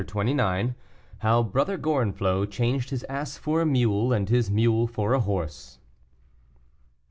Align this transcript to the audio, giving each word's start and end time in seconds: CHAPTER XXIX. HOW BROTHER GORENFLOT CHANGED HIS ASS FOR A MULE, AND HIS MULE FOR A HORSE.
CHAPTER 0.03 0.33
XXIX. 0.33 0.73
HOW 1.19 1.43
BROTHER 1.43 1.77
GORENFLOT 1.77 2.49
CHANGED 2.49 2.89
HIS 2.89 3.03
ASS 3.03 3.37
FOR 3.37 3.61
A 3.61 3.67
MULE, 3.67 4.13
AND 4.13 4.29
HIS 4.29 4.49
MULE 4.49 4.87
FOR 4.87 5.13
A 5.13 5.19
HORSE. 5.19 5.77